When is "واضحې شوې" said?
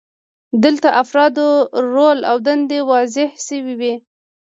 2.89-3.73